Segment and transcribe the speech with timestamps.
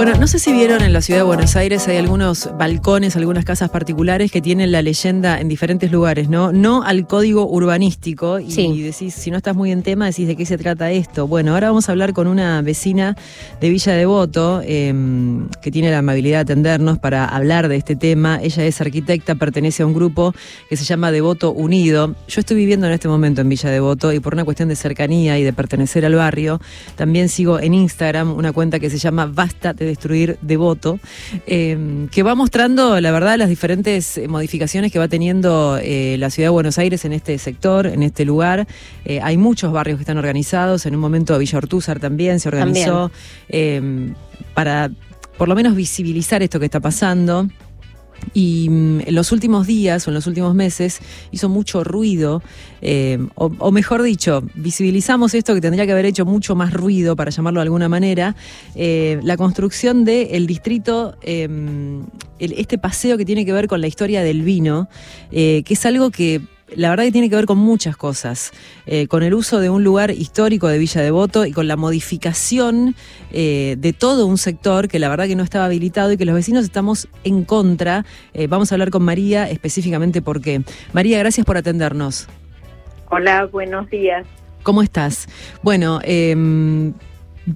[0.00, 3.44] Bueno, no sé si vieron en la ciudad de Buenos Aires hay algunos balcones, algunas
[3.44, 6.52] casas particulares que tienen la leyenda en diferentes lugares, ¿no?
[6.52, 8.82] No al código urbanístico y, Sí.
[8.82, 11.26] decís, si no estás muy en tema, decís de qué se trata esto.
[11.26, 13.14] Bueno, ahora vamos a hablar con una vecina
[13.60, 14.94] de Villa Devoto eh,
[15.60, 18.40] que tiene la amabilidad de atendernos para hablar de este tema.
[18.42, 20.32] Ella es arquitecta, pertenece a un grupo
[20.70, 22.14] que se llama Devoto Unido.
[22.26, 25.38] Yo estoy viviendo en este momento en Villa Devoto y por una cuestión de cercanía
[25.38, 26.58] y de pertenecer al barrio,
[26.96, 30.98] también sigo en Instagram una cuenta que se llama Basta de Destruir Devoto,
[31.46, 36.30] eh, que va mostrando, la verdad, las diferentes eh, modificaciones que va teniendo eh, la
[36.30, 38.66] ciudad de Buenos Aires en este sector, en este lugar.
[39.04, 40.86] Eh, hay muchos barrios que están organizados.
[40.86, 43.10] En un momento Villa Ortúzar también se organizó
[43.48, 44.12] eh,
[44.54, 44.90] para
[45.36, 47.48] por lo menos visibilizar esto que está pasando.
[48.34, 52.42] Y mm, en los últimos días o en los últimos meses hizo mucho ruido,
[52.82, 57.30] eh, o, mejor dicho, visibilizamos esto que tendría que haber hecho mucho más ruido, para
[57.30, 58.36] llamarlo de alguna manera,
[58.74, 61.44] eh, la construcción del distrito, eh,
[62.38, 64.88] el- este paseo que tiene que ver con la historia del vino,
[65.32, 66.40] eh, que es algo que
[66.76, 68.52] la verdad que tiene que ver con muchas cosas,
[68.86, 72.94] eh, con el uso de un lugar histórico de Villa Devoto y con la modificación
[73.32, 76.34] eh, de todo un sector que la verdad que no estaba habilitado y que los
[76.34, 78.04] vecinos estamos en contra.
[78.34, 80.62] Eh, vamos a hablar con María específicamente por qué.
[80.92, 82.28] María, gracias por atendernos.
[83.10, 84.26] Hola, buenos días.
[84.62, 85.26] ¿Cómo estás?
[85.62, 86.92] Bueno, em,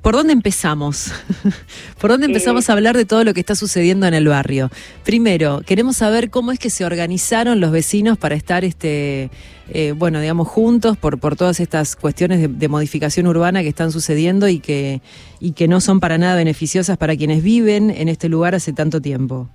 [0.00, 1.12] ¿por dónde empezamos?
[2.00, 4.70] ¿Por dónde empezamos a hablar de todo lo que está sucediendo en el barrio?
[5.04, 9.30] Primero, queremos saber cómo es que se organizaron los vecinos para estar, este,
[9.72, 13.92] eh, bueno, digamos, juntos por, por todas estas cuestiones de, de modificación urbana que están
[13.92, 15.00] sucediendo y que,
[15.40, 19.00] y que no son para nada beneficiosas para quienes viven en este lugar hace tanto
[19.00, 19.48] tiempo.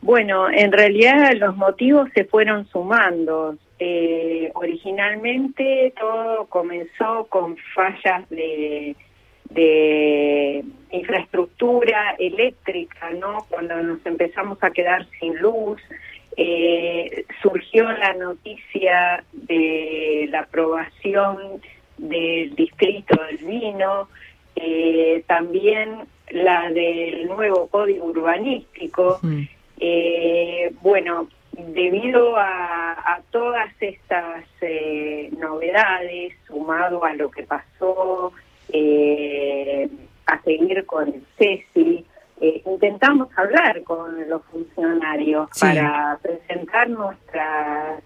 [0.00, 3.56] Bueno, en realidad los motivos se fueron sumando.
[3.80, 8.96] Eh, originalmente todo comenzó con fallas de,
[9.50, 13.46] de infraestructura eléctrica, ¿no?
[13.48, 15.80] Cuando nos empezamos a quedar sin luz,
[16.36, 21.60] eh, surgió la noticia de la aprobación
[21.96, 24.08] del distrito del vino,
[24.54, 29.18] eh, también la del nuevo código urbanístico.
[29.22, 29.42] Mm.
[29.80, 38.32] Eh, bueno, debido a, a todas estas eh, novedades, sumado a lo que pasó,
[38.72, 39.88] eh,
[40.26, 42.04] a seguir con el CESI,
[42.40, 45.66] eh, intentamos hablar con los funcionarios Sí.
[45.66, 48.02] para presentar nuestras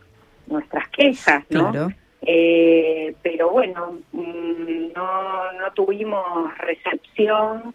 [0.47, 1.71] nuestras quejas, ¿no?
[1.71, 1.89] Claro.
[2.23, 7.75] Eh, pero bueno, mm, no, no tuvimos recepción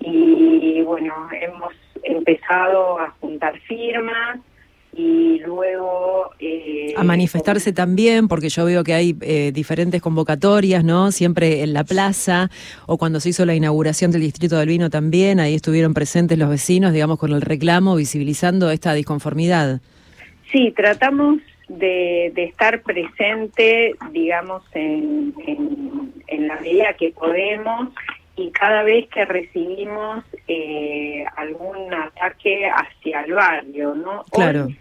[0.00, 1.72] y bueno, hemos
[2.02, 4.40] empezado a juntar firmas
[4.94, 6.30] y luego...
[6.38, 11.12] eh, a manifestarse también, porque yo veo que hay eh, diferentes convocatorias, ¿no?
[11.12, 12.50] Siempre en la plaza,
[12.86, 16.50] o cuando se hizo la inauguración del Distrito del Vino también, ahí estuvieron presentes los
[16.50, 19.80] vecinos, digamos, con el reclamo, visibilizando esta disconformidad.
[20.50, 21.38] Sí, tratamos
[21.68, 27.88] de, de estar presente, digamos, en, en, en la medida que podemos
[28.36, 34.24] y cada vez que recibimos eh, algún ataque hacia el barrio, ¿no?
[34.30, 34.66] Claro.
[34.66, 34.78] Hoy,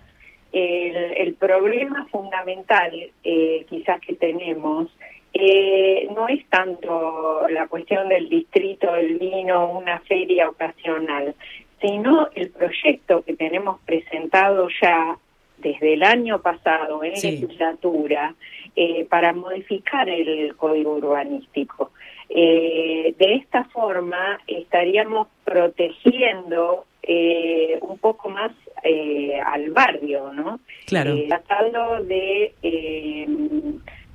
[0.52, 2.92] el, el problema fundamental
[3.24, 4.88] eh, quizás que tenemos
[5.34, 11.34] eh, no es tanto la cuestión del distrito del vino, una feria ocasional,
[11.80, 15.18] sino el proyecto que tenemos presentado ya
[15.58, 17.32] desde el año pasado en Sí.
[17.40, 18.36] legislatura
[18.76, 21.92] eh, para modificar el código urbanístico.
[22.30, 28.52] Eh, de esta forma estaríamos protegiendo eh, un poco más
[28.84, 30.60] eh, al barrio, ¿no?
[30.86, 31.14] Claro.
[31.16, 33.28] Eh, tratando de eh,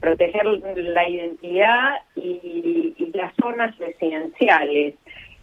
[0.01, 4.95] proteger la identidad y, y las zonas residenciales.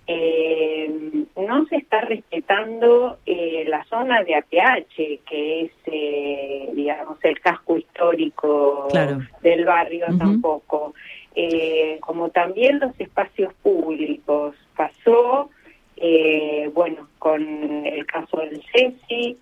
[0.06, 0.92] Eh,
[1.38, 4.96] no se está respetando eh, la zona de APH,
[5.26, 9.20] que es, eh, digamos, el casco histórico Claro.
[9.42, 10.18] del barrio Ujú.
[10.18, 10.94] tampoco.
[11.36, 14.56] Eh, como también los espacios públicos.
[14.76, 15.50] Pasó,
[15.96, 19.38] eh, bueno, con el caso del CESI,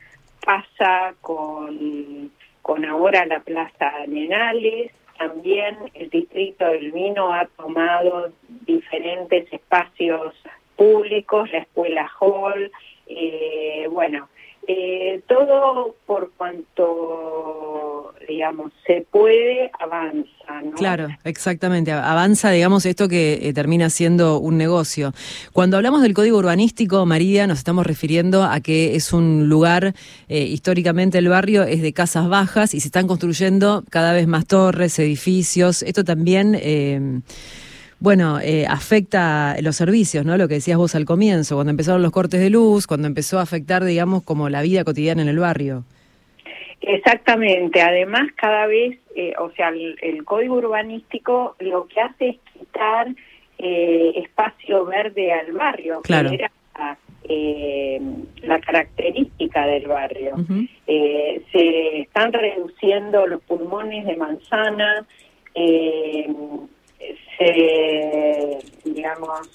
[0.46, 2.32] pasa con,
[2.62, 8.32] con ahora la Plaza Arenales, también el Distrito del Vino ha tomado
[8.68, 10.36] diferentes espacios
[10.76, 12.72] públicos, la Escuela Hall,
[13.08, 14.30] eh, bueno,
[14.68, 16.86] eh, todo por cuanto,
[18.28, 20.72] digamos, se puede, avanza, ¿no?
[20.74, 21.92] Claro, exactamente.
[21.92, 25.14] Avanza, digamos, esto que eh, termina siendo un negocio.
[25.54, 29.94] Cuando hablamos del código urbanístico, María, nos estamos refiriendo a que es un lugar,
[30.30, 34.46] eh, históricamente el barrio es de casas bajas y se están construyendo cada vez más
[34.46, 35.84] torres, edificios.
[35.84, 36.58] Esto también...
[36.60, 37.22] eh,
[38.02, 40.36] bueno, eh, afecta los servicios, ¿no?
[40.36, 43.44] Lo que decías vos al comienzo, cuando empezaron los cortes de luz, cuando empezó a
[43.44, 45.84] afectar, digamos, como la vida cotidiana en el barrio.
[46.82, 47.82] Exactamente.
[47.82, 53.08] Además, cada vez, eh, o sea, el, código urbanístico lo que hace es quitar
[53.60, 56.30] eh, espacio verde al barrio, claro.
[56.30, 56.52] que era
[57.30, 58.02] eh,
[58.42, 60.36] la característica del barrio.
[60.88, 65.06] se están reduciendo los pulmones de manzana,
[67.38, 68.58] se,
[68.94, 69.50] digamos,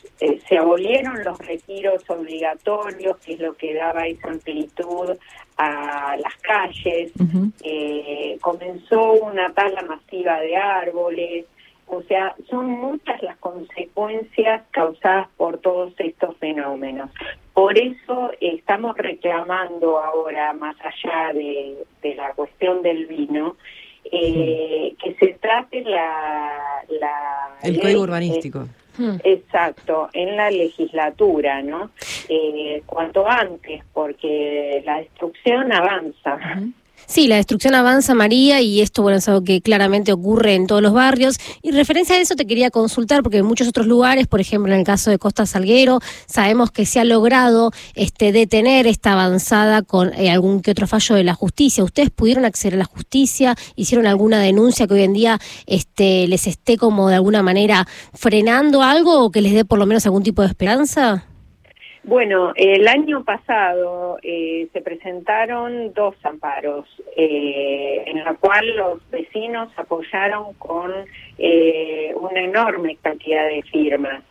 [0.49, 5.17] se abolieron los retiros obligatorios, que es lo que daba esa amplitud
[5.57, 7.13] a las calles,
[7.63, 11.47] eh, comenzó una tala masiva de árboles,
[11.87, 17.11] o sea, son muchas las consecuencias causadas por todos estos fenómenos.
[17.55, 23.57] Por eso estamos reclamando ahora, más allá de, la cuestión del vino,
[24.11, 26.85] eh, que se trate la...
[26.89, 28.67] la El código urbanístico.
[28.97, 29.17] Hmm.
[29.25, 31.91] Exacto, en la legislatura, ¿no?
[32.29, 36.39] Eh, cuanto antes, porque la destrucción avanza.
[37.07, 40.83] Sí, la destrucción avanza, María, y esto, bueno, es algo que claramente ocurre en todos
[40.83, 41.39] los barrios.
[41.63, 44.81] Y referencia a eso te quería consultar, porque en muchos otros lugares, por ejemplo, en
[44.81, 50.13] el caso de Costa Salguero, sabemos que se ha logrado este, detener esta avanzada con
[50.15, 51.85] eh, algún que otro fallo de la justicia.
[51.85, 53.55] ¿Ustedes pudieron acceder a la justicia?
[53.77, 58.83] ¿Hicieron alguna denuncia que hoy en día este, les esté como de alguna manera frenando
[58.83, 61.25] algo o que les dé por lo menos algún tipo de esperanza?
[62.07, 66.87] Bueno, el año pasado eh, se presentaron dos amparos,
[67.17, 70.93] eh, en la cual los vecinos apoyaron con
[71.37, 74.23] eh, una enorme cantidad de firmas.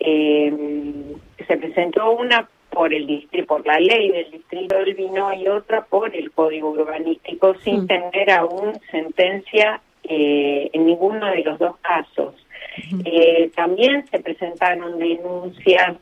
[0.00, 6.16] se presentó una por el por la ley del distrito del vino y otra por
[6.16, 7.86] el código urbanístico, sin mm.
[7.86, 12.34] tener aún sentencia en ninguno de los dos casos.
[13.54, 15.98] también se presentaron denuncias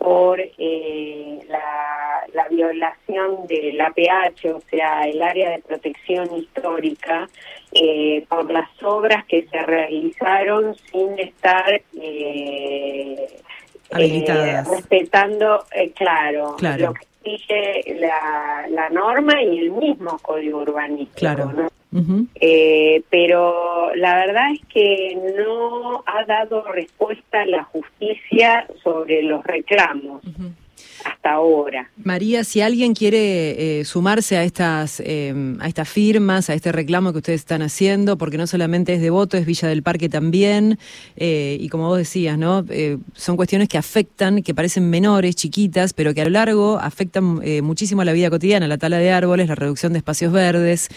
[0.00, 7.28] por eh, la, violación del APH, o sea, el área de protección histórica,
[7.72, 13.28] eh, por las obras que se realizaron sin estar eh,
[13.90, 15.64] respetando,
[15.94, 21.18] claro, lo que dice la, norma y el mismo código urbanístico.
[21.18, 21.70] Claro.
[22.36, 30.22] Eh, pero la verdad es que no ha dado respuesta la justicia sobre los reclamos
[32.02, 37.12] María, si alguien quiere eh, sumarse a estas, em, a estas firmas, a este reclamo
[37.12, 40.78] que ustedes están haciendo, porque no solamente es Devoto, es Villa del Parque también,
[41.16, 42.64] eh, y como vos decías, ¿no?
[42.70, 47.40] Eh, son cuestiones que afectan, que parecen menores, chiquitas, pero que a lo largo afectan
[47.62, 50.88] muchísimo a la vida cotidiana, la tala de árboles, la reducción de espacios verdes,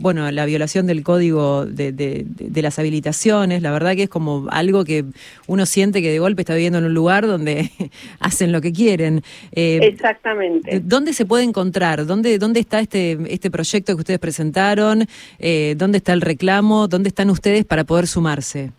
[0.00, 4.84] bueno, la violación del código de, de las habilitaciones, la verdad que es como algo
[4.84, 5.04] que
[5.46, 7.70] uno siente que de golpe está viviendo en un lugar donde
[8.20, 9.22] hacen lo que quieren.
[9.52, 10.80] Eh, Exactamente.
[10.80, 12.06] ¿Dónde se puede encontrar?
[12.06, 15.06] ¿Dónde, dónde está este, este proyecto que ustedes presentaron?
[15.38, 16.88] Eh, ¿Dónde está el reclamo?
[16.88, 18.70] ¿Dónde están ustedes para poder sumarse?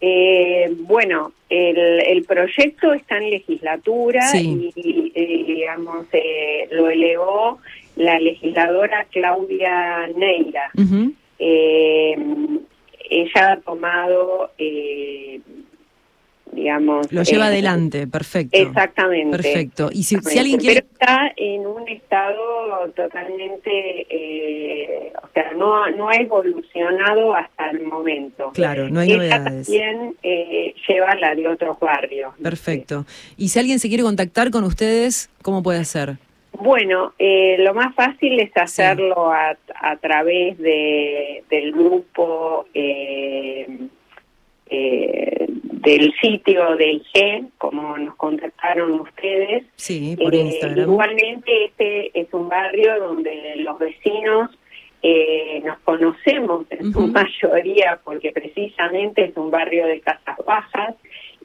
[0.00, 4.72] Eh, bueno, el, proyecto está en legislatura y,
[5.46, 6.06] digamos,
[6.70, 7.58] lo elevó
[7.96, 10.70] la legisladora Claudia Neira.
[13.10, 14.52] ella ha tomado
[16.58, 17.12] digamos.
[17.12, 18.56] Lo lleva eh, adelante, perfecto.
[18.56, 19.36] Exactamente.
[19.36, 19.90] Perfecto.
[19.92, 20.82] Y si, alguien quiere...
[20.82, 27.82] Pero está en un estado totalmente, eh, o sea, no, no ha evolucionado hasta el
[27.82, 28.50] momento.
[28.52, 29.66] Claro, no hay novedades.
[29.66, 32.34] también eh, lleva la de otros barrios.
[32.42, 33.04] Perfecto.
[33.36, 36.16] Y si alguien se quiere contactar con ustedes, ¿cómo puede hacer?
[36.52, 43.88] Bueno, eh, lo más fácil es hacerlo a, a, través de, del grupo eh,
[44.70, 45.46] eh,
[45.80, 49.64] del sitio del G, como nos contactaron ustedes.
[49.76, 50.90] Sí, por eh, Instagram.
[50.90, 54.50] Igualmente este es un barrio donde los vecinos
[55.02, 60.94] eh, nos conocemos en su mayoría porque precisamente es un barrio de casas bajas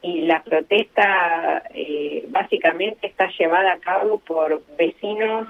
[0.02, 5.48] y la protesta eh, básicamente está llevada a cabo por vecinos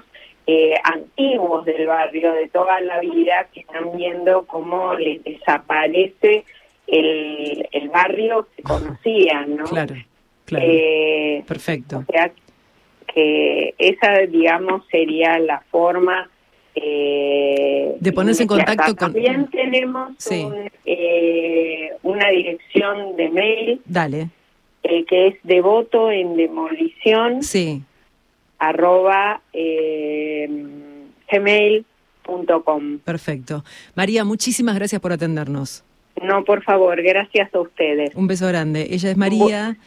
[0.83, 6.45] antiguos del barrio de toda la vida que están viendo cómo les desaparece
[6.87, 9.63] el, el barrio se conocían, ¿no?
[9.65, 9.95] Claro,
[10.45, 10.65] claro.
[10.67, 12.03] Eh, Perfecto.
[12.07, 12.31] O sea,
[13.13, 16.29] que esa, digamos, sería la forma...
[16.75, 19.13] Eh, de ponerse en contacto con...
[19.13, 20.11] También tenemos
[20.85, 23.81] eh, una dirección de mail.
[23.85, 24.29] Dale.
[24.83, 27.41] Eh, que es devoto en demolición.
[27.43, 27.81] Sí.
[28.59, 29.41] Arroba
[31.31, 32.99] gmail.com.
[32.99, 33.63] Perfecto.
[33.95, 35.84] María, muchísimas gracias por atendernos.
[36.21, 38.15] No, por favor, gracias a ustedes.
[38.15, 38.87] Un beso grande.
[38.89, 39.77] Ella es María.